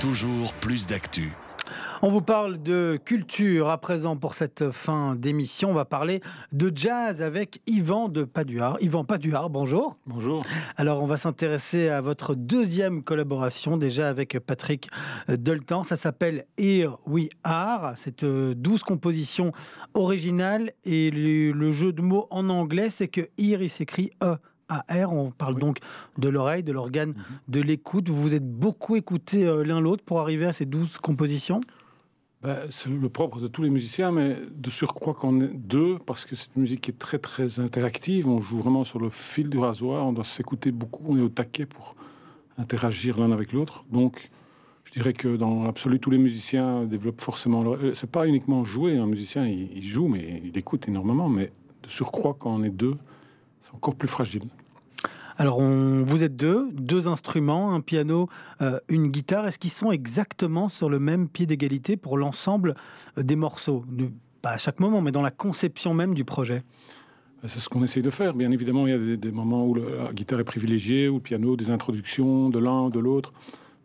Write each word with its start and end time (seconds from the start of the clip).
Toujours 0.00 0.52
plus 0.54 0.86
d'actu. 0.86 1.32
On 2.02 2.08
vous 2.08 2.20
parle 2.20 2.62
de 2.62 3.00
culture 3.04 3.68
à 3.68 3.78
présent 3.78 4.16
pour 4.16 4.34
cette 4.34 4.70
fin 4.70 5.16
d'émission. 5.16 5.70
On 5.70 5.74
va 5.74 5.84
parler 5.84 6.20
de 6.52 6.70
jazz 6.72 7.20
avec 7.20 7.60
Yvan 7.66 8.08
de 8.08 8.22
Paduard. 8.22 8.76
Yvan 8.80 9.02
Paduard, 9.02 9.50
bonjour. 9.50 9.96
Bonjour. 10.06 10.44
Alors, 10.76 11.02
on 11.02 11.06
va 11.08 11.16
s'intéresser 11.16 11.88
à 11.88 12.00
votre 12.00 12.36
deuxième 12.36 13.02
collaboration, 13.02 13.76
déjà 13.76 14.08
avec 14.08 14.38
Patrick 14.38 14.88
Doltan. 15.26 15.82
Ça 15.82 15.96
s'appelle 15.96 16.44
Here 16.56 16.96
We 17.04 17.28
Are. 17.42 17.94
C'est 17.96 18.24
12 18.24 18.24
euh, 18.24 18.84
compositions 18.86 19.50
originales 19.94 20.70
et 20.84 21.10
le, 21.10 21.70
jeu 21.72 21.92
de 21.92 22.02
mots 22.02 22.28
en 22.30 22.50
anglais, 22.50 22.90
c'est 22.90 23.08
que 23.08 23.22
Here, 23.36 23.64
il 23.64 23.70
s'écrit 23.70 24.12
E. 24.22 24.36
AR, 24.68 25.12
on 25.12 25.30
parle 25.30 25.58
donc 25.58 25.78
de 26.18 26.28
l'oreille, 26.28 26.62
de 26.62 26.72
l'organe, 26.72 27.10
mhm. 27.10 27.16
de 27.48 27.60
l'écoute. 27.60 28.08
Vous 28.08 28.20
vous 28.20 28.34
êtes 28.34 28.48
beaucoup 28.48 28.96
écouté 28.96 29.46
euh, 29.46 29.64
l'un 29.64 29.80
l'autre 29.80 30.04
pour 30.04 30.20
arriver 30.20 30.46
à 30.46 30.52
ces 30.52 30.66
12 30.66 30.98
compositions? 30.98 31.60
Ben, 32.42 32.56
c'est 32.70 32.88
le 32.88 33.08
propre 33.08 33.40
de 33.40 33.48
tous 33.48 33.62
les 33.62 33.70
musiciens, 33.70 34.12
mais 34.12 34.36
de 34.50 34.70
surcroît 34.70 35.14
qu'on 35.14 35.40
est 35.40 35.48
deux, 35.48 35.98
parce 35.98 36.24
que 36.24 36.36
c'est 36.36 36.50
une 36.54 36.62
musique 36.62 36.82
qui 36.82 36.92
est 36.92 36.98
très 36.98 37.18
très 37.18 37.58
interactive. 37.58 38.28
On 38.28 38.38
joue 38.38 38.58
vraiment 38.58 38.84
sur 38.84 39.00
le 39.00 39.10
fil 39.10 39.50
du 39.50 39.58
rasoir, 39.58 40.06
on 40.06 40.12
doit 40.12 40.24
s'écouter 40.24 40.70
beaucoup, 40.70 41.04
on 41.08 41.18
est 41.18 41.22
au 41.22 41.28
taquet 41.28 41.66
pour 41.66 41.96
interagir 42.56 43.18
l'un 43.18 43.32
avec 43.32 43.52
l'autre. 43.52 43.84
Donc, 43.90 44.30
je 44.84 44.92
dirais 44.92 45.12
que 45.12 45.36
dans 45.36 45.64
l'absolu, 45.64 45.98
tous 45.98 46.10
les 46.10 46.18
musiciens 46.18 46.84
développent 46.84 47.20
forcément. 47.20 47.62
Leur... 47.62 47.78
C'est 47.94 48.10
pas 48.10 48.26
uniquement 48.26 48.64
jouer, 48.64 48.96
un 48.96 49.06
musicien 49.06 49.46
il, 49.46 49.82
joue, 49.82 50.06
mais 50.06 50.40
il 50.44 50.56
écoute 50.56 50.88
énormément. 50.88 51.28
Mais 51.28 51.50
de 51.82 51.88
surcroît, 51.88 52.36
quand 52.38 52.54
on 52.54 52.62
est 52.62 52.70
deux, 52.70 52.96
c'est 53.62 53.74
encore 53.74 53.94
plus 53.94 54.08
fragile. 54.08 54.44
Alors, 55.40 55.58
on, 55.58 56.04
vous 56.04 56.24
êtes 56.24 56.34
deux, 56.34 56.68
deux 56.72 57.06
instruments, 57.06 57.72
un 57.72 57.80
piano, 57.80 58.28
euh, 58.60 58.80
une 58.88 59.08
guitare. 59.08 59.46
Est-ce 59.46 59.60
qu'ils 59.60 59.70
sont 59.70 59.92
exactement 59.92 60.68
sur 60.68 60.90
le 60.90 60.98
même 60.98 61.28
pied 61.28 61.46
d'égalité 61.46 61.96
pour 61.96 62.18
l'ensemble 62.18 62.74
euh, 63.16 63.22
des 63.22 63.36
morceaux? 63.36 63.84
Pas 64.42 64.50
à 64.50 64.58
chaque 64.58 64.80
moment, 64.80 65.00
mais 65.00 65.12
dans 65.12 65.22
la 65.22 65.30
conception 65.30 65.94
même 65.94 66.14
du 66.14 66.24
projet 66.24 66.64
ben, 67.40 67.48
c'est 67.48 67.60
ce 67.60 67.68
qu'on 67.68 67.84
essaye 67.84 68.02
de 68.02 68.10
faire. 68.10 68.34
Bien 68.34 68.50
évidemment, 68.50 68.88
il 68.88 68.90
y 68.90 69.12
a 69.12 69.16
des, 69.16 69.30
moments 69.30 69.64
où 69.64 69.74
la 69.74 70.12
guitare 70.12 70.40
est 70.40 70.44
privilégiée, 70.44 71.08
ou 71.08 71.14
le 71.14 71.20
piano, 71.20 71.54
des 71.54 71.70
introductions 71.70 72.50
de 72.50 72.58
l'un, 72.58 72.90
de 72.90 72.98
l'autre. 72.98 73.32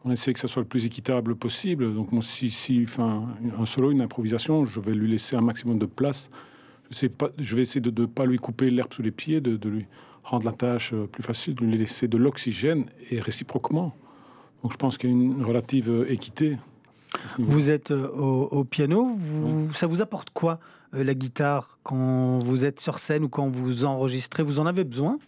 On 0.05 0.11
essaie 0.11 0.33
que 0.33 0.39
ça 0.39 0.47
soit 0.47 0.63
le 0.63 0.67
plus 0.67 0.87
équitable 0.87 1.35
possible. 1.35 1.93
Donc, 1.93 2.09
si, 2.23 2.49
si 2.49 2.83
enfin, 2.83 3.27
un 3.57 3.65
solo, 3.67 3.91
une 3.91 4.01
improvisation, 4.01 4.65
je 4.65 4.79
vais 4.79 4.95
lui 4.95 5.07
laisser 5.07 5.35
un 5.35 5.41
maximum 5.41 5.77
de 5.77 5.85
place. 5.85 6.31
Je, 6.93 6.99
sais 6.99 7.09
pas, 7.09 7.29
je 7.39 7.55
vais 7.55 7.63
essayer 7.63 7.81
de 7.81 8.01
ne 8.01 8.05
pas 8.05 8.25
lui 8.25 8.37
couper 8.37 8.69
l'herbe 8.69 8.93
sous 8.93 9.01
les 9.01 9.11
pieds, 9.11 9.41
de, 9.41 9.57
de 9.57 9.69
lui 9.69 9.87
rendre 10.23 10.45
la 10.45 10.51
tâche 10.51 10.93
euh, 10.93 11.07
plus 11.07 11.23
facile, 11.23 11.55
de 11.55 11.65
lui 11.65 11.77
laisser 11.77 12.07
de 12.07 12.17
l'oxygène 12.17 12.85
et 13.09 13.19
réciproquement. 13.19 13.95
Donc 14.61 14.71
je 14.71 14.77
pense 14.77 14.97
qu'il 14.97 15.09
y 15.09 15.13
a 15.13 15.15
une 15.15 15.43
relative 15.43 15.89
euh, 15.89 16.11
équité. 16.11 16.57
Vous 17.39 17.69
êtes 17.69 17.91
euh, 17.91 18.07
au, 18.07 18.63
piano, 18.63 19.17
ça 19.73 19.87
vous 19.87 20.01
apporte 20.01 20.29
quoi 20.31 20.59
la 20.93 21.13
guitare 21.13 21.79
quand 21.81 22.39
vous 22.39 22.65
êtes 22.65 22.79
sur 22.79 22.99
scène 22.99 23.23
ou 23.23 23.29
quand 23.29 23.49
vous 23.49 23.85
enregistrez? 23.85 24.43
Vous 24.43 24.59
en 24.59 24.65
avez 24.67 24.83
besoin? 24.83 25.19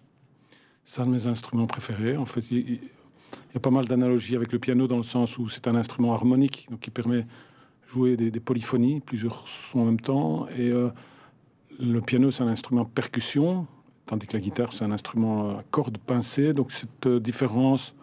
C'est 0.84 1.02
un 1.02 1.08
de 1.08 1.12
mes 1.12 1.26
instruments 1.26 1.68
préférés. 1.68 2.16
En 2.16 2.26
fait, 2.26 2.52
il, 2.52 2.76
y 2.76 3.58
a 3.58 3.60
pas 3.60 3.72
mal 3.72 3.86
d'analogies 3.86 4.36
avec 4.36 4.52
le 4.52 4.60
piano 4.60 4.88
dans 4.88 4.98
le 4.98 5.04
sens 5.04 5.40
où 5.40 5.50
c'est 5.50 5.68
un 5.68 5.76
instrument 5.76 6.14
harmonique, 6.14 6.68
donc 6.70 6.82
qui 6.82 6.92
permet 6.92 7.24
de 7.24 7.28
jouer 7.88 8.16
des, 8.16 8.40
polyphonies, 8.40 9.00
plusieurs 9.00 9.48
sons 9.48 9.80
en 9.80 9.86
même 9.86 10.00
temps. 10.00 10.48
Et 10.58 10.72
le 11.80 12.02
piano, 12.02 12.32
c'est 12.32 12.44
un 12.44 12.48
instrument 12.48 12.86
percussion, 12.86 13.68
tandis 14.06 14.28
que 14.28 14.34
la 14.34 14.40
guitare, 14.40 14.74
c'est 14.74 14.84
un 14.84 14.92
instrument 14.92 15.58
à 15.58 15.64
cordes 15.72 15.98
pincées. 15.98 16.54
Donc 16.54 16.72
cette 16.72 17.08
euh, 17.08 17.20
différence 17.20 17.94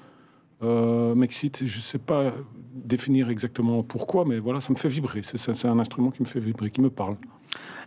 euh, 0.62 1.14
m'excite. 1.14 1.64
Je 1.64 1.76
ne 1.76 1.82
sais 1.82 1.98
pas 1.98 2.32
définir 2.74 3.30
exactement 3.30 3.82
pourquoi, 3.82 4.24
mais 4.24 4.38
voilà, 4.38 4.60
ça 4.60 4.72
me 4.72 4.78
fait 4.78 4.88
vibrer. 4.88 5.22
C'est 5.22 5.66
un 5.66 5.78
instrument 5.78 6.10
qui 6.10 6.22
me 6.22 6.26
fait 6.26 6.40
vibrer, 6.40 6.70
qui 6.70 6.80
me 6.80 6.90
parle. 6.90 7.16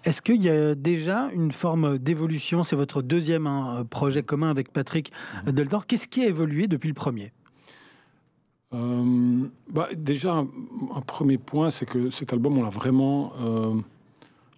Est-ce 0.04 0.22
qu'il 0.22 0.42
y 0.42 0.50
a 0.50 0.76
déjà 0.76 1.30
une 1.34 1.52
forme 1.52 1.98
d'évolution? 1.98 2.64
C'est 2.64 2.76
votre 2.76 3.02
deuxième 3.02 3.48
hein, 3.48 3.86
projet 3.90 4.22
commun 4.22 4.50
avec 4.50 4.72
Patrick 4.72 5.12
mmh. 5.46 5.52
Deldor. 5.52 5.88
Qu'est-ce 5.88 6.08
qui 6.08 6.22
a 6.22 6.28
évolué 6.28 6.68
depuis 6.68 6.88
le 6.88 6.94
premier? 6.94 7.32
Euh, 8.74 9.48
bah, 9.70 9.88
Déjà, 9.96 10.36
un, 10.36 11.02
premier 11.02 11.40
point, 11.40 11.72
c'est 11.72 11.88
que 11.88 12.12
cet 12.12 12.34
album, 12.34 12.58
on 12.58 12.64
l'a 12.64 12.70
vraiment 12.70 13.34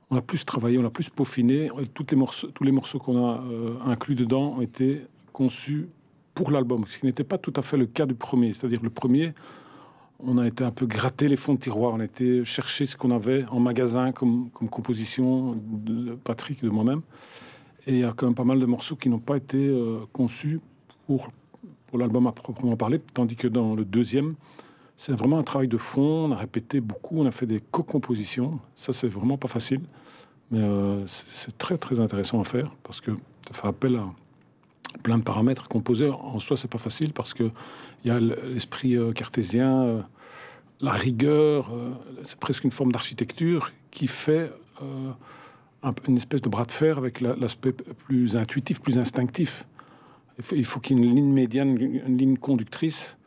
on 0.10 0.18
a 0.18 0.22
plus 0.22 0.46
travaillé, 0.46 0.78
on 0.78 0.86
a 0.86 0.90
plus 0.90 1.10
peaufiné. 1.10 1.70
Toutes 1.94 2.12
les 2.12 2.18
morceaux, 2.18 2.48
tous 2.48 2.64
les 2.64 2.72
morceaux 2.72 3.00
qu'on 3.00 3.28
a 3.28 3.42
euh, 3.42 3.76
inclus 3.86 4.16
dedans 4.16 4.56
ont 4.58 4.62
été 4.62 5.02
conçus 5.34 5.90
pour 6.34 6.52
l'album, 6.52 6.86
ce 6.88 7.00
qui 7.00 7.06
n'était 7.06 7.24
pas 7.24 7.38
tout 7.38 7.54
à 7.56 7.62
fait 7.62 7.78
le 7.78 7.88
cas 7.88 8.06
du 8.06 8.14
premier. 8.14 8.54
C'est-à-dire 8.54 8.82
le 8.84 8.90
premier, 8.90 9.34
on 10.20 10.38
a 10.38 10.48
été 10.48 10.64
un 10.64 10.72
peu 10.72 10.86
gratter 10.86 11.28
les 11.28 11.36
fonds 11.36 11.56
de 11.56 11.60
tiroir, 11.60 11.94
on 11.94 12.00
a 12.00 12.06
été 12.06 12.46
chercher 12.46 12.86
ce 12.86 12.96
qu'on 12.96 13.12
avait 13.12 13.46
en 13.50 13.60
magasin 13.60 14.12
comme, 14.12 14.50
composition 14.52 15.56
de 15.66 16.16
Patrick, 16.16 16.64
de 16.64 16.70
moi-même. 16.70 17.02
Et 17.86 17.94
il 17.94 18.00
y 18.00 18.04
a 18.04 18.14
quand 18.16 18.28
même 18.28 18.36
pas 18.36 18.44
mal 18.44 18.60
de 18.60 18.66
morceaux 18.66 18.96
qui 18.96 19.10
n'ont 19.10 19.20
pas 19.20 19.38
été 19.38 19.58
euh, 19.58 20.00
conçus 20.14 20.60
pour, 21.06 21.32
pour 21.88 21.98
l'album 21.98 22.28
à 22.28 22.32
proprement 22.32 22.78
parler, 22.78 23.00
tandis 23.14 23.36
que 23.36 23.48
dans 23.48 23.76
le 23.76 23.84
deuxième, 23.84 24.36
c'est 24.98 25.14
vraiment 25.14 25.38
un 25.38 25.44
travail 25.44 25.68
de 25.68 25.78
fond. 25.78 26.26
On 26.26 26.32
a 26.32 26.36
répété 26.36 26.82
beaucoup, 26.82 27.20
on 27.20 27.26
a 27.26 27.32
fait 27.32 27.46
des 27.46 27.62
co-compositions. 27.72 28.60
Ça, 28.76 28.94
c'est 28.94 29.08
vraiment 29.08 29.38
pas 29.38 29.48
facile. 29.48 29.82
Mais 30.50 30.62
euh, 30.62 31.06
c'est 31.06 31.58
très, 31.58 31.78
très 31.78 32.00
intéressant 32.00 32.42
à 32.42 32.44
faire 32.44 32.74
parce 32.84 33.00
que 33.00 33.12
ça 33.48 33.54
fait 33.54 33.68
appel 33.68 33.96
à 33.96 34.06
plein 35.04 35.20
de 35.20 35.24
paramètres. 35.24 35.68
Composer 35.68 36.10
en 36.10 36.40
soi, 36.40 36.58
c'est 36.58 36.70
pas 36.70 36.80
facile 36.80 37.14
parce 37.14 37.34
qu'il 37.34 37.52
y 38.06 38.10
a 38.10 38.20
l'esprit 38.20 38.96
euh, 38.96 39.12
cartésien, 39.12 39.84
euh, 39.84 40.02
la 40.80 40.92
rigueur, 40.92 41.72
c'est 42.24 42.40
presque 42.40 42.64
une 42.64 42.72
forme 42.72 42.92
d'architecture 42.92 43.72
qui 43.90 44.06
fait 44.06 44.52
une 46.08 46.18
espèce 46.18 46.44
de 46.44 46.50
bras 46.50 46.66
de 46.66 46.72
fer 46.72 47.00
avec 47.00 47.20
l'aspect 47.20 47.72
plus 47.72 48.38
intuitif, 48.38 48.80
plus 48.80 49.00
instinctif. 49.00 49.66
Il 50.52 50.66
faut 50.66 50.80
qu'il 50.80 51.00
y 51.00 51.02
ait 51.02 51.04
une 51.04 51.16
ligne 51.16 51.34
médiane, 51.34 51.80
une 51.80 52.16
ligne 52.16 52.38
conductrice. 52.38 53.18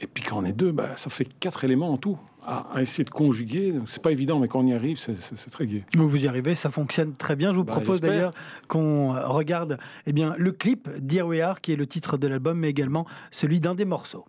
Et 0.00 0.06
puis 0.06 0.22
quand 0.22 0.38
on 0.38 0.44
est 0.44 0.52
deux, 0.52 0.72
bah, 0.72 0.90
ça 0.96 1.10
fait 1.10 1.26
quatre 1.40 1.64
éléments 1.64 1.92
en 1.92 1.96
tout 1.96 2.18
à, 2.48 2.80
essayer 2.80 3.04
de 3.04 3.10
conjuguer. 3.10 3.74
C'est 3.86 4.02
pas 4.02 4.10
évident, 4.10 4.38
mais 4.38 4.48
quand 4.48 4.60
on 4.60 4.66
y 4.66 4.72
arrive, 4.72 4.98
c'est 4.98 5.50
très 5.50 5.66
gai. 5.66 5.84
Vous 5.94 6.24
y 6.24 6.28
arrivez, 6.28 6.54
ça 6.54 6.70
fonctionne 6.70 7.14
très 7.14 7.36
bien. 7.36 7.52
Je 7.52 7.58
vous 7.58 7.64
bah, 7.64 7.74
propose 7.74 8.00
d'ailleurs 8.00 8.32
qu'on 8.68 9.12
regarde 9.12 9.78
eh 10.06 10.12
bien, 10.12 10.34
le 10.38 10.52
clip 10.52 10.88
d'Here 10.98 11.26
We 11.26 11.40
Are, 11.40 11.60
qui 11.60 11.72
est 11.72 11.76
le 11.76 11.86
titre 11.86 12.16
de 12.16 12.26
l'album, 12.26 12.58
mais 12.58 12.70
également 12.70 13.06
celui 13.30 13.60
d'un 13.60 13.74
des 13.74 13.84
morceaux. 13.84 14.24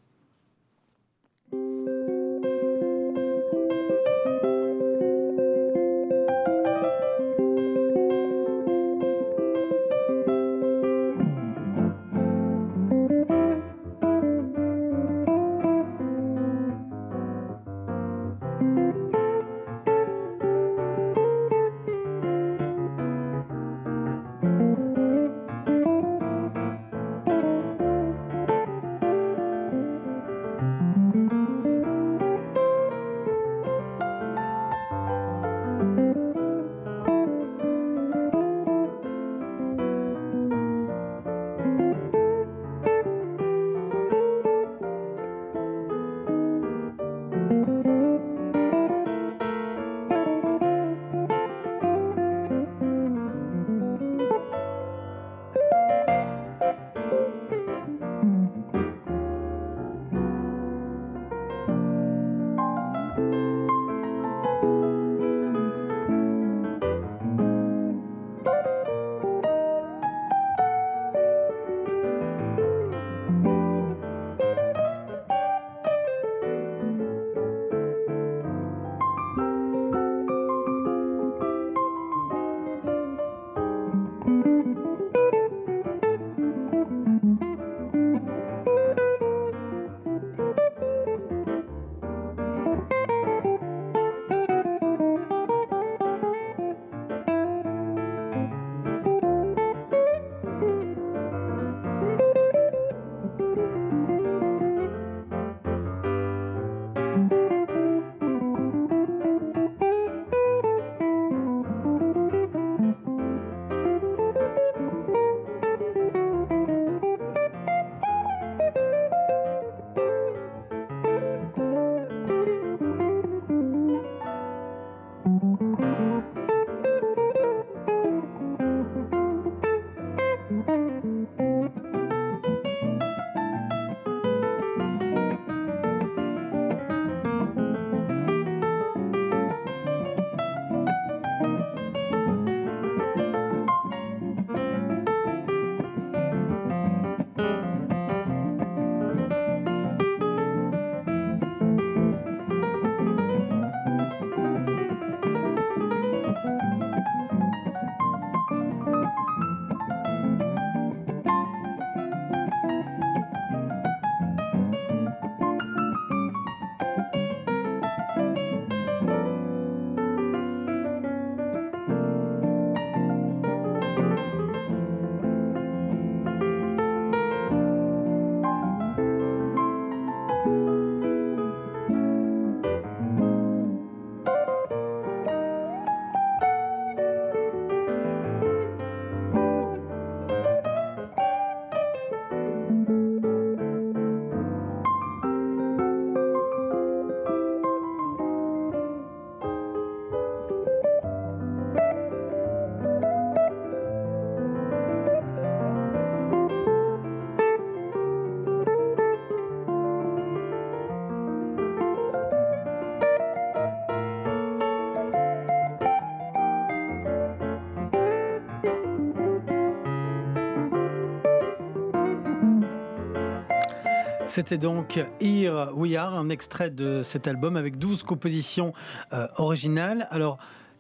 C'était 224.30 224.60
donc 224.60 225.04
Here 225.20 225.72
We 225.74 225.96
Are, 225.96 226.14
un 226.14 226.30
extrait 226.30 226.70
de 226.70 227.02
cet 227.02 227.28
album 227.28 227.58
avec 227.58 227.80
12 227.80 228.04
compositions 228.04 228.74
euh, 229.12 229.28
originales. 229.38 230.08
Alors, 230.12 230.38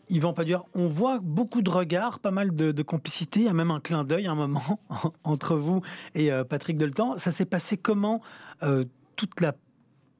Yvan 0.07 0.33
Padur, 0.33 0.67
on 0.75 0.87
voit 0.87 1.17
beaucoup 1.19 1.63
de 1.63 1.69
regards, 1.71 2.19
pas 2.19 2.29
mal 2.29 2.55
de, 2.55 2.83
complicité, 2.83 3.39
il 3.39 3.45
y 3.47 3.49
a 3.49 3.53
même 3.53 3.71
un 3.71 3.79
clin 3.79 4.03
d'œil 4.03 4.27
un 4.27 4.35
moment 4.35 4.79
entre 5.23 5.55
vous 5.55 5.81
et 6.13 6.31
euh, 6.31 6.43
Patrick 6.43 6.77
Deltan. 6.77 7.17
Ça 7.17 7.31
s'est 7.31 7.45
passé 7.45 7.75
comment 7.75 8.21
euh, 8.61 8.85
toute 9.15 9.41
la 9.41 9.55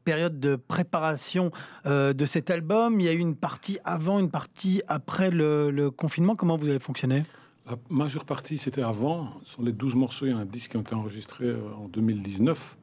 période 0.06 0.40
de 0.40 0.56
préparation 0.56 1.52
de 1.86 2.26
cet 2.26 2.50
album? 2.50 3.00
Il 3.00 3.06
y 3.06 3.10
a 3.10 3.14
eu 3.14 3.20
une 3.20 3.36
partie 3.36 3.78
avant, 3.86 4.18
une 4.18 4.32
partie 4.32 4.82
après 4.88 5.30
le, 5.30 5.92
confinement. 5.92 6.36
Comment 6.36 6.58
vous 6.58 6.68
avez 6.68 6.80
fonctionné? 6.80 7.26
La 7.68 7.76
majeure 7.92 8.26
partie, 8.26 8.58
c'était 8.58 8.82
avant. 8.82 9.40
Sur 9.44 9.62
les 9.62 9.72
12 9.72 9.94
morceaux, 9.94 10.26
il 10.26 10.32
y 10.32 10.36
a 10.36 10.38
un 10.38 10.46
disque 10.46 10.72
qui 10.72 10.78
a 10.78 10.80
été 10.80 10.96
enregistré 10.96 11.54
en 11.78 11.88
2019 11.90 12.79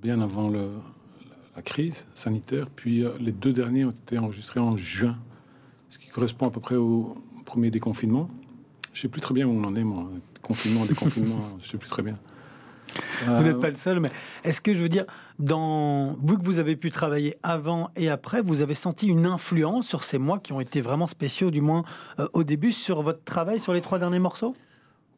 bien 0.00 0.20
avant 0.20 0.50
la 0.50 1.62
crise 1.62 2.06
sanitaire. 2.14 2.66
Puis 2.74 3.04
euh, 3.04 3.10
les 3.20 3.32
deux 3.32 3.52
derniers 3.52 3.84
ont 3.84 3.90
été 3.90 4.18
enregistrés 4.18 4.60
en 4.60 4.76
juin, 4.76 5.16
ce 5.90 5.98
qui 5.98 6.08
correspond 6.08 6.48
à 6.48 6.50
peu 6.50 6.60
près 6.60 6.76
au 6.76 7.16
premier 7.44 7.70
déconfinement. 7.70 8.28
Je 8.92 9.02
sais 9.02 9.08
plus 9.08 9.20
très 9.20 9.34
bien 9.34 9.46
où 9.46 9.50
on 9.50 9.64
en 9.64 9.74
est, 9.76 9.84
moi. 9.84 10.08
Confinement, 10.42 10.84
déconfinement, 10.84 11.40
je 11.62 11.68
sais 11.68 11.78
plus 11.78 11.88
très 11.88 12.02
bien. 12.02 12.14
Vous 13.26 13.42
n'êtes 13.42 13.56
euh, 13.56 13.60
pas 13.60 13.68
le 13.68 13.76
seul, 13.76 14.00
mais 14.00 14.10
est-ce 14.44 14.60
que 14.60 14.72
je 14.72 14.82
veux 14.82 14.88
dire, 14.88 15.04
dans, 15.38 16.12
vu 16.22 16.38
que 16.38 16.42
vous 16.42 16.58
avez 16.58 16.76
pu 16.76 16.90
travailler 16.90 17.36
avant 17.42 17.90
et 17.96 18.08
après, 18.08 18.40
vous 18.40 18.62
avez 18.62 18.74
senti 18.74 19.06
une 19.08 19.26
influence 19.26 19.86
sur 19.86 20.04
ces 20.04 20.18
mois 20.18 20.38
qui 20.38 20.52
ont 20.52 20.60
été 20.60 20.80
vraiment 20.80 21.06
spéciaux, 21.06 21.50
du 21.50 21.60
moins 21.60 21.84
euh, 22.18 22.28
au 22.32 22.44
début, 22.44 22.72
sur 22.72 23.02
votre 23.02 23.22
travail 23.24 23.60
sur 23.60 23.72
les 23.72 23.82
trois 23.82 23.98
derniers 23.98 24.20
morceaux? 24.20 24.54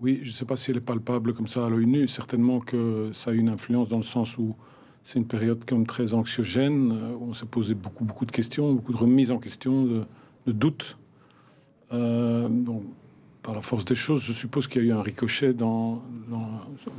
Oui, 0.01 0.21
je 0.23 0.29
ne 0.29 0.33
sais 0.33 0.47
pas 0.47 0.57
si 0.57 0.71
elle 0.71 0.79
est 0.79 0.81
palpable 0.81 1.35
comme 1.35 1.47
ça 1.47 1.67
à 1.67 1.69
l'œil 1.69 1.87
nu. 1.87 2.09
Certainement 2.09 2.61
que 2.61 3.11
ça 3.13 3.33
a 3.33 3.35
une 3.35 3.51
influence 3.51 3.91
dans 3.91 3.99
le 3.99 4.03
sens 4.03 4.39
où 4.39 4.57
c'est 5.05 5.19
une 5.19 5.27
période 5.27 5.63
comme 5.67 5.87
très 5.87 6.15
anxiogène, 6.15 6.93
euh, 6.93 7.15
où 7.19 7.31
on 7.31 7.35
s'est 7.35 7.47
posé 7.47 7.75
beaucoup, 7.75 8.05
beaucoup 8.05 8.25
de 8.25 8.33
questions, 8.33 8.73
beaucoup 8.73 8.93
de 8.93 8.99
remises 8.99 9.31
en 9.31 9.39
question, 9.39 9.85
de, 9.85 10.07
doutes. 10.47 10.97
Euh, 11.93 12.49
par 13.43 13.55
la 13.55 13.63
force 13.63 13.85
des 13.85 13.95
choses, 13.95 14.23
je 14.23 14.33
suppose 14.33 14.69
qu'il 14.69 14.83
y 14.83 14.87
a 14.87 14.89
eu 14.89 14.93
un 14.93 15.03
ricochet 15.03 15.53
dans, 15.53 16.03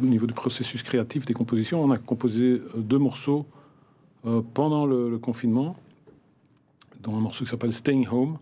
au 0.02 0.06
niveau 0.06 0.26
du 0.26 0.34
processus 0.34 0.84
créatif 0.84 1.26
des 1.26 1.34
compositions. 1.34 1.84
On 1.84 1.92
a 1.92 1.98
composé 1.98 2.44
euh, 2.44 2.78
deux 2.78 3.00
morceaux 3.00 3.46
pendant 4.54 4.86
le, 4.86 5.18
confinement, 5.18 5.76
dont 7.02 7.18
un 7.18 7.20
morceau 7.20 7.44
qui 7.44 7.50
s'appelle 7.50 7.74
Staying 7.74 8.08
Home. 8.12 8.38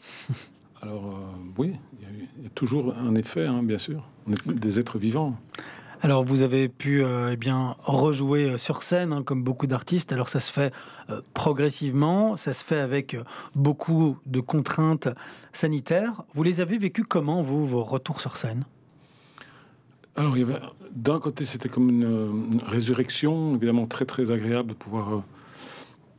Alors, 0.82 1.14
oui, 1.58 1.74
il 2.00 2.44
y, 2.44 2.46
a 2.46 2.50
toujours 2.50 2.94
un 2.96 3.14
effet, 3.14 3.46
hein, 3.46 3.62
bien 3.62 3.78
sûr. 3.78 4.08
On 4.26 4.32
est 4.32 4.58
des 4.58 4.80
êtres 4.80 4.98
vivants. 4.98 5.36
Alors 6.02 6.24
vous 6.24 6.42
avez 6.42 6.70
pu 6.70 7.04
euh, 7.04 7.32
eh 7.32 7.36
bien 7.36 7.76
rejouer 7.84 8.44
euh, 8.44 8.58
sur 8.58 8.82
scène 8.82 9.12
hein, 9.12 9.22
comme 9.22 9.44
beaucoup 9.44 9.66
d'artistes. 9.66 10.12
Alors 10.12 10.30
ça 10.30 10.40
se 10.40 10.50
fait 10.50 10.72
euh, 11.10 11.20
progressivement, 11.34 12.36
ça 12.36 12.54
se 12.54 12.64
fait 12.64 12.78
avec 12.78 13.18
beaucoup 13.54 14.16
de 14.24 14.40
contraintes 14.40 15.08
sanitaires. 15.52 16.22
Vous 16.34 16.42
les 16.42 16.62
avez 16.62 16.78
vécues 16.78 17.04
comment 17.04 17.42
vous 17.42 17.66
vos 17.66 17.84
retours 17.84 18.22
sur 18.22 18.38
scène? 18.38 18.64
Alors 20.16 20.38
il 20.38 20.40
y 20.40 20.42
avait 20.42 20.60
d'un 20.90 21.20
côté 21.20 21.44
c'était 21.44 21.68
comme 21.68 21.90
une, 21.90 22.62
résurrection, 22.62 23.54
évidemment 23.56 23.86
très 23.86 24.06
très 24.06 24.30
agréable 24.30 24.70
de 24.70 24.74
pouvoir 24.74 25.22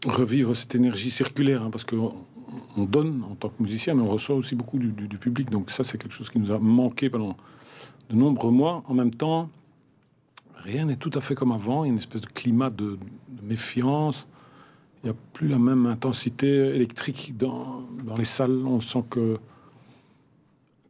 revivre 0.05 0.55
cette 0.55 0.75
énergie 0.75 1.09
circulaire 1.09 1.63
hein, 1.63 1.69
parce 1.71 1.85
que 1.85 1.95
on 1.95 2.13
donne 2.77 3.23
en 3.29 3.35
tant 3.35 3.49
que 3.49 3.61
musicien, 3.61 3.93
mais 3.93 4.03
on 4.03 4.09
reçoit 4.09 4.35
aussi 4.35 4.55
beaucoup 4.55 4.77
du, 4.77 4.91
du 4.91 5.17
public. 5.17 5.49
Donc 5.49 5.71
ça, 5.71 5.83
c'est 5.83 5.97
quelque 5.97 6.13
chose 6.13 6.29
qui 6.29 6.39
nous 6.39 6.51
a 6.51 6.59
manqué 6.59 7.09
pendant 7.09 7.35
de 8.09 8.15
nombreux 8.15 8.51
mois. 8.51 8.83
En 8.87 8.93
même 8.93 9.11
temps, 9.11 9.49
rien 10.63 10.85
n'est 10.85 10.95
tout 10.95 11.11
à 11.13 11.21
fait 11.21 11.35
comme 11.35 11.51
avant. 11.51 11.83
Il 11.83 11.87
y 11.87 11.89
a 11.89 11.93
une 11.93 11.99
espèce 11.99 12.21
de 12.21 12.27
climat 12.27 12.69
de, 12.69 12.97
méfiance. 13.43 14.27
Il 15.03 15.07
n'y 15.07 15.11
a 15.11 15.15
plus 15.33 15.47
la 15.47 15.57
même 15.57 15.87
intensité 15.87 16.47
électrique 16.47 17.35
dans, 17.37 17.81
dans, 18.03 18.15
les 18.15 18.25
salles. 18.25 18.65
On 18.65 18.79
sent 18.79 19.03
que. 19.09 19.37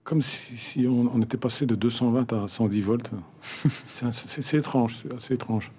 Comme 0.03 0.21
si, 0.21 0.85
on, 0.87 1.21
était 1.21 1.37
passé 1.37 1.65
de 1.65 1.75
220 1.75 2.33
à 2.33 2.47
110 2.47 2.81
volts. 2.81 3.11
c'est 3.41 4.57
étrange, 4.57 4.97
c'est 5.01 5.13
assez 5.13 5.35
étrange. 5.35 5.71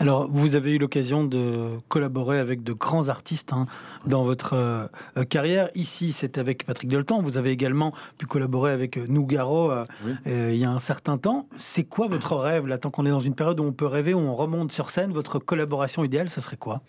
Alors, 0.00 0.30
vous 0.32 0.56
avez 0.56 0.72
eu 0.72 0.78
l'occasion 0.78 1.26
de 1.26 1.76
collaborer 1.88 2.38
avec 2.38 2.62
de 2.62 2.72
grands 2.72 3.10
artistes 3.10 3.52
hein, 3.52 3.66
dans 4.06 4.24
votre 4.24 4.54
euh, 4.54 4.86
carrière. 5.28 5.68
Ici, 5.74 6.12
c'est 6.12 6.38
avec 6.38 6.64
Patrick 6.64 6.88
Deltan. 6.88 7.20
Vous 7.20 7.36
avez 7.36 7.50
également 7.50 7.92
pu 8.16 8.24
collaborer 8.24 8.72
avec 8.72 8.96
euh, 8.96 9.04
Nougaro 9.06 9.70
euh, 9.70 9.84
il 10.26 10.56
y 10.56 10.64
a 10.64 10.70
un 10.70 10.78
certain 10.78 11.18
temps. 11.18 11.48
C'est 11.58 11.84
quoi 11.84 12.08
votre 12.08 12.34
rêve, 12.34 12.66
là, 12.66 12.78
tant 12.78 12.90
qu'on 12.90 13.04
est 13.04 13.10
dans 13.10 13.20
une 13.20 13.34
période 13.34 13.60
où 13.60 13.62
on 13.62 13.74
peut 13.74 13.84
rêver, 13.84 14.14
où 14.14 14.20
on 14.20 14.34
remonte 14.34 14.72
sur 14.72 14.88
scène? 14.88 15.12
Votre 15.12 15.38
collaboration 15.38 16.02
idéale, 16.02 16.30
ce 16.30 16.40
serait 16.40 16.56
quoi? 16.56 16.80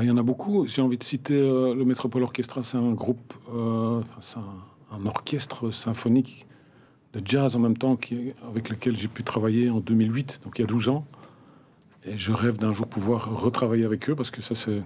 Il 0.00 0.08
y 0.08 0.10
en 0.10 0.16
a 0.16 0.24
beaucoup. 0.24 0.66
J'ai 0.66 0.82
envie 0.82 0.98
de 0.98 1.04
citer 1.04 1.38
le 1.38 1.84
Métropole 1.84 2.24
Orchestra. 2.24 2.64
C'est 2.64 2.76
un 2.76 2.90
groupe, 2.90 3.34
c'est 4.20 4.38
un, 4.38 5.06
orchestre 5.06 5.70
symphonique 5.70 6.46
de 7.12 7.22
jazz 7.24 7.54
en 7.54 7.60
même 7.60 7.76
temps 7.76 7.94
qui, 7.94 8.32
avec 8.48 8.68
lequel 8.68 8.96
j'ai 8.96 9.08
pu 9.08 9.22
travailler 9.22 9.70
en 9.70 9.78
2008, 9.78 10.40
donc 10.42 10.58
il 10.58 10.62
y 10.62 10.64
a 10.64 10.68
12 10.68 10.88
ans. 10.88 11.04
Et 12.06 12.16
je 12.16 12.32
rêve 12.32 12.56
d'un 12.56 12.72
jour 12.72 12.86
pouvoir 12.86 13.30
retravailler 13.40 13.84
avec 13.84 14.08
eux 14.08 14.14
parce 14.14 14.30
que 14.30 14.40
ça, 14.40 14.54
c'est. 14.54 14.82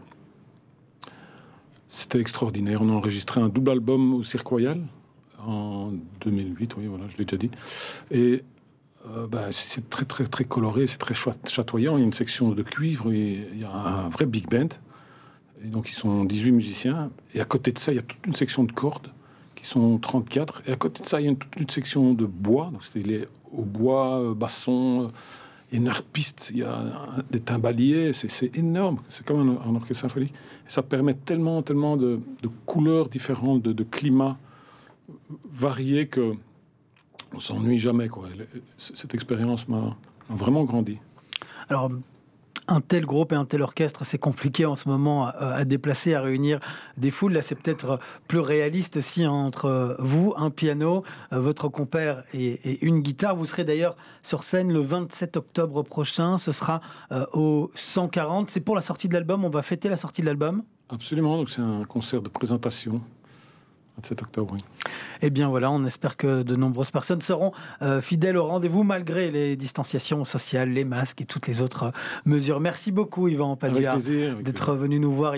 C'était 1.88 2.18
extraordinaire. 2.18 2.82
On 2.82 2.88
a 2.88 2.92
enregistré 2.92 3.40
un 3.40 3.48
double 3.48 3.70
album 3.70 4.14
au 4.14 4.22
Cirque 4.24 4.48
Royal 4.48 4.80
en 5.46 5.92
2008, 6.22 6.76
oui, 6.78 6.86
voilà, 6.86 7.04
je 7.08 7.16
l'ai 7.16 7.24
déjà 7.24 7.36
dit. 7.36 7.50
Et 8.10 8.42
euh, 9.08 9.26
bah, 9.26 9.46
c'est 9.50 9.88
très, 9.88 10.04
très, 10.04 10.24
très 10.24 10.44
coloré, 10.44 10.86
c'est 10.86 10.98
très 10.98 11.14
chatoyant. 11.14 11.96
Il 11.96 12.00
y 12.00 12.02
a 12.02 12.06
une 12.06 12.12
section 12.12 12.50
de 12.50 12.62
cuivre, 12.62 13.12
il 13.12 13.58
y 13.58 13.64
a 13.64 13.70
un 13.70 14.08
vrai 14.08 14.26
big 14.26 14.48
band. 14.48 14.68
Et 15.64 15.68
donc, 15.68 15.90
ils 15.90 15.94
sont 15.94 16.24
18 16.24 16.52
musiciens. 16.52 17.10
Et 17.34 17.40
à 17.40 17.44
côté 17.44 17.72
de 17.72 17.78
ça, 17.78 17.92
il 17.92 17.96
y 17.96 17.98
a 17.98 18.02
toute 18.02 18.26
une 18.26 18.32
section 18.32 18.64
de 18.64 18.72
cordes 18.72 19.08
qui 19.54 19.66
sont 19.66 19.98
34. 19.98 20.62
Et 20.66 20.72
à 20.72 20.76
côté 20.76 21.02
de 21.02 21.06
ça, 21.06 21.20
il 21.20 21.26
y 21.26 21.30
a 21.30 21.34
toute 21.34 21.56
une 21.56 21.68
section 21.68 22.14
de 22.14 22.26
bois. 22.26 22.70
Donc, 22.72 22.84
c'est 22.84 23.04
les 23.04 23.26
au 23.52 23.64
bois, 23.64 24.20
euh, 24.20 24.34
basson, 24.34 25.12
une 25.74 25.88
harpiste, 25.88 26.50
il 26.52 26.58
y 26.58 26.62
a 26.62 27.22
des 27.30 27.40
timbaliers, 27.40 28.12
c'est 28.12 28.56
énorme. 28.56 29.00
C'est 29.08 29.26
comme 29.26 29.58
un, 29.64 29.74
orchestre 29.74 30.02
symphonique. 30.02 30.32
ça 30.68 30.82
permet 30.82 31.14
tellement, 31.14 31.62
tellement 31.62 31.96
de, 31.96 32.20
couleurs 32.64 33.08
différentes, 33.08 33.62
de, 33.62 33.84
climats 33.84 34.38
variés 35.52 36.06
que 36.06 36.34
on 37.34 37.40
s'ennuie 37.40 37.78
jamais. 37.78 38.08
Cette 38.76 39.14
expérience 39.14 39.68
m'a 39.68 39.96
vraiment 40.28 40.64
grandi. 40.64 40.98
Alors, 41.68 41.90
un 42.68 42.80
tel 42.80 43.04
groupe 43.04 43.32
et 43.32 43.36
un 43.36 43.44
tel 43.44 43.62
orchestre, 43.62 44.04
c'est 44.04 44.18
compliqué 44.18 44.66
en 44.66 44.76
ce 44.76 44.88
moment 44.88 45.26
à, 45.26 45.64
déplacer, 45.64 46.14
à 46.14 46.20
réunir 46.20 46.60
des 46.96 47.10
foules. 47.10 47.32
Là, 47.32 47.42
c'est 47.42 47.54
peut-être 47.54 47.98
plus 48.28 48.40
réaliste 48.40 48.96
aussi 48.96 49.26
entre 49.26 49.96
vous, 49.98 50.34
un 50.36 50.50
piano, 50.50 51.04
euh, 51.32 51.40
votre 51.40 51.68
compère 51.68 52.24
et, 52.32 52.84
une 52.84 53.00
guitare. 53.00 53.36
Vous 53.36 53.44
serez 53.44 53.64
d'ailleurs 53.64 53.96
sur 54.22 54.42
scène 54.42 54.72
le 54.72 54.80
27 54.80 55.36
octobre 55.36 55.82
prochain. 55.82 56.38
Ce 56.38 56.52
sera 56.52 56.80
euh, 57.12 57.26
au 57.32 57.70
140. 57.74 58.50
C'est 58.50 58.60
pour 58.60 58.76
la 58.76 58.82
sortie 58.82 59.08
de 59.08 59.14
l'album. 59.14 59.44
On 59.44 59.50
va 59.50 59.62
fêter 59.62 59.88
la 59.88 59.96
sortie 59.96 60.22
de 60.22 60.26
l'album. 60.26 60.62
Absolument. 60.88 61.36
Donc 61.36 61.50
c'est 61.50 61.62
un 61.62 61.84
concert 61.84 62.22
de 62.22 62.28
présentation 62.28 63.00
27 63.96 64.22
octobre, 64.22 64.54
oui. 64.54 64.60
Eh 65.22 65.30
bien 65.30 65.48
voilà, 65.48 65.70
on 65.70 65.84
espère 65.84 66.16
que 66.16 66.42
de 66.42 66.56
nombreuses 66.56 66.90
personnes 66.90 67.22
seront 67.22 67.52
euh, 67.80 68.00
fidèles 68.00 68.36
au 68.36 68.44
rendez-vous 68.44 68.82
malgré 68.82 69.30
les 69.30 69.56
distanciations 69.56 70.24
sociales, 70.24 70.70
les 70.70 70.84
masques 70.84 71.20
et 71.20 71.24
toutes 71.24 71.46
les 71.46 71.60
autres 71.60 71.92
mesures. 72.24 72.60
Merci 72.60 72.92
beaucoup 72.92 73.28
Yvan 73.28 73.56
Padua 73.56 73.96
d'être 74.42 74.74
venu 74.74 74.98
nous 74.98 75.12
voir. 75.12 75.32